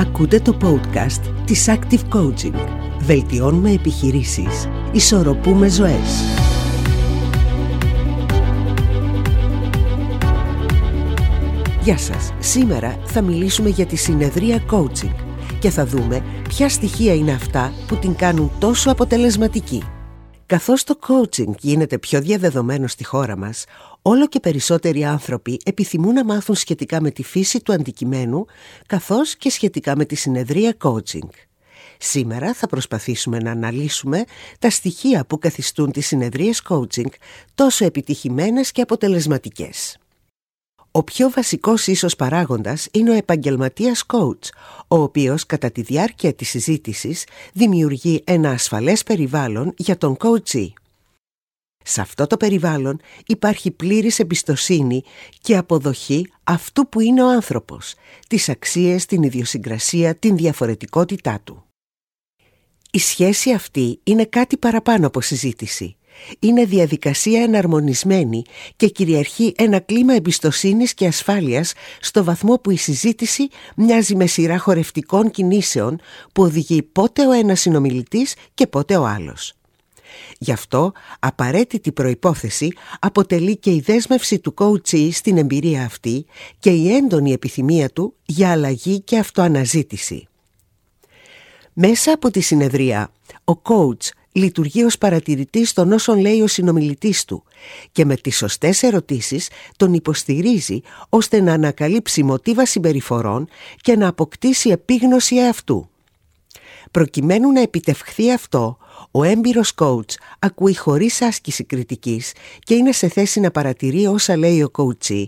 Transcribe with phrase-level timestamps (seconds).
[0.00, 2.54] Ακούτε το podcast της Active Coaching.
[2.98, 4.68] Βελτιώνουμε επιχειρήσεις.
[4.92, 6.22] Ισορροπούμε ζωές.
[11.82, 12.32] Γεια σας.
[12.38, 15.14] Σήμερα θα μιλήσουμε για τη συνεδρία coaching
[15.58, 19.82] και θα δούμε ποια στοιχεία είναι αυτά που την κάνουν τόσο αποτελεσματική.
[20.48, 23.64] Καθώς το coaching γίνεται πιο διαδεδομένο στη χώρα μας,
[24.02, 28.46] όλο και περισσότεροι άνθρωποι επιθυμούν να μάθουν σχετικά με τη φύση του αντικειμένου,
[28.86, 31.28] καθώς και σχετικά με τη συνεδρία coaching.
[31.98, 34.24] Σήμερα θα προσπαθήσουμε να αναλύσουμε
[34.58, 37.10] τα στοιχεία που καθιστούν τις συνεδρίες coaching
[37.54, 39.98] τόσο επιτυχημένες και αποτελεσματικές.
[40.90, 44.48] Ο πιο βασικός ίσως παράγοντας είναι ο επαγγελματίας coach,
[44.88, 50.68] ο οποίος κατά τη διάρκεια της συζήτησης δημιουργεί ένα ασφαλές περιβάλλον για τον coachee.
[51.84, 55.02] Σε αυτό το περιβάλλον υπάρχει πλήρης εμπιστοσύνη
[55.40, 57.94] και αποδοχή αυτού που είναι ο άνθρωπος,
[58.28, 61.64] τις αξίες, την ιδιοσυγκρασία, την διαφορετικότητά του.
[62.90, 65.96] Η σχέση αυτή είναι κάτι παραπάνω από συζήτηση
[66.38, 68.42] είναι διαδικασία εναρμονισμένη
[68.76, 74.58] και κυριαρχεί ένα κλίμα εμπιστοσύνης και ασφάλειας στο βαθμό που η συζήτηση μοιάζει με σειρά
[74.58, 76.00] χορευτικών κινήσεων
[76.32, 79.52] που οδηγεί πότε ο ένας συνομιλητής και πότε ο άλλος.
[80.38, 86.26] Γι' αυτό απαραίτητη προϋπόθεση αποτελεί και η δέσμευση του coach στην εμπειρία αυτή
[86.58, 90.28] και η έντονη επιθυμία του για αλλαγή και αυτοαναζήτηση.
[91.72, 93.12] Μέσα από τη συνεδρία,
[93.44, 94.08] ο coach
[94.38, 97.44] λειτουργεί ως παρατηρητής των όσων λέει ο συνομιλητής του
[97.92, 104.68] και με τις σωστές ερωτήσεις τον υποστηρίζει ώστε να ανακαλύψει μοτίβα συμπεριφορών και να αποκτήσει
[104.68, 105.88] επίγνωση αυτού.
[106.90, 108.78] Προκειμένου να επιτευχθεί αυτό,
[109.10, 114.62] ο έμπειρος coach ακούει χωρίς άσκηση κριτικής και είναι σε θέση να παρατηρεί όσα λέει
[114.62, 115.24] ο coach,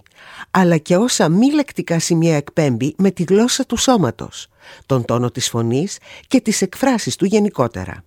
[0.51, 4.49] αλλά και όσα μη λεκτικά σημεία εκπέμπει με τη γλώσσα του σώματος,
[4.87, 5.99] τον τόνο της φωνής
[6.29, 8.05] και τις εκφράσεις του γενικότερα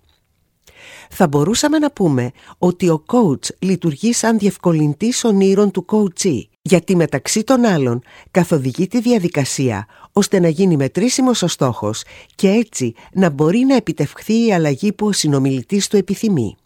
[1.10, 7.44] θα μπορούσαμε να πούμε ότι ο coach λειτουργεί σαν διευκολυντής ονείρων του coachee, γιατί μεταξύ
[7.44, 12.02] των άλλων καθοδηγεί τη διαδικασία ώστε να γίνει μετρήσιμος ο στόχος
[12.34, 16.56] και έτσι να μπορεί να επιτευχθεί η αλλαγή που ο συνομιλητής του επιθυμεί.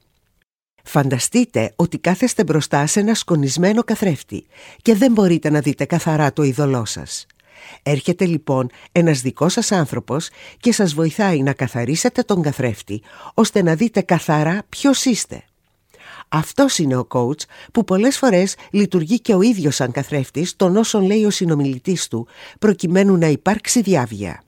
[0.85, 4.47] Φανταστείτε ότι κάθεστε μπροστά σε ένα σκονισμένο καθρέφτη
[4.83, 7.27] και δεν μπορείτε να δείτε καθαρά το είδωλό σας.
[7.83, 10.29] Έρχεται λοιπόν ένας δικός σας άνθρωπος
[10.61, 13.03] και σας βοηθάει να καθαρίσετε τον καθρέφτη
[13.35, 15.43] ώστε να δείτε καθαρά ποιος είστε.
[16.29, 17.43] Αυτός είναι ο coach
[17.73, 22.27] που πολλές φορές λειτουργεί και ο ίδιος σαν καθρέφτης των όσων λέει ο συνομιλητής του
[22.59, 24.43] προκειμένου να υπάρξει διάβια.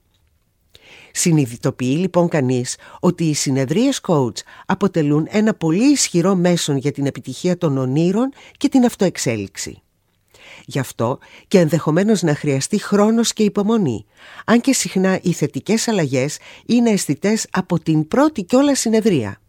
[1.12, 7.58] Συνειδητοποιεί λοιπόν κανείς ότι οι συνεδρίες coach αποτελούν ένα πολύ ισχυρό μέσον για την επιτυχία
[7.58, 9.82] των ονείρων και την αυτοεξέλιξη.
[10.64, 11.18] Γι' αυτό
[11.48, 14.04] και ενδεχομένως να χρειαστεί χρόνος και υπομονή,
[14.44, 19.40] αν και συχνά οι θετικές αλλαγές είναι αισθητές από την πρώτη κιόλας συνεδρία.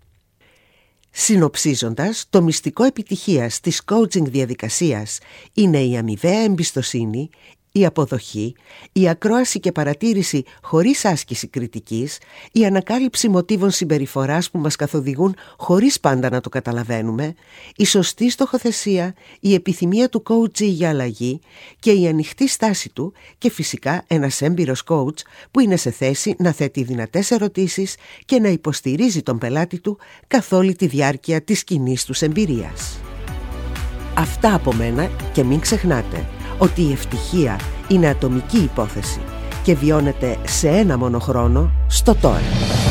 [1.12, 5.20] Συνοψίζοντας, το μυστικό επιτυχίας της coaching διαδικασίας
[5.54, 7.30] είναι η αμοιβαία εμπιστοσύνη,
[7.72, 8.56] η αποδοχή,
[8.92, 12.18] η ακρόαση και παρατήρηση χωρίς άσκηση κριτικής,
[12.52, 17.34] η ανακάλυψη μοτίβων συμπεριφοράς που μας καθοδηγούν χωρίς πάντα να το καταλαβαίνουμε,
[17.76, 21.40] η σωστή στοχοθεσία, η επιθυμία του coach για αλλαγή
[21.80, 25.18] και η ανοιχτή στάση του και φυσικά ένας έμπειρος coach
[25.52, 27.96] που είναι σε θέση να θέτει δυνατές ερωτήσεις
[28.26, 33.00] και να υποστηρίζει τον πελάτη του καθ' όλη τη διάρκεια της κοινής τους εμπειρίας.
[34.14, 39.20] Αυτά από μένα και μην ξεχνάτε ότι η ευτυχία είναι ατομική υπόθεση
[39.64, 42.91] και βιώνεται σε ένα μόνο χρόνο στο τώρα.